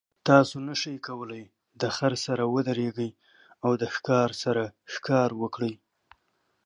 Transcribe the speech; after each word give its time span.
تاسو 0.27 0.55
نشئ 0.67 0.97
کولی 1.07 1.43
د 1.81 1.83
خر 1.95 2.13
سره 2.25 2.43
ودریږئ 2.53 3.11
او 3.65 3.71
د 3.81 3.83
ښکار 3.93 4.29
سره 4.43 4.63
ښکار 4.93 5.29
وکړئ. 5.41 5.73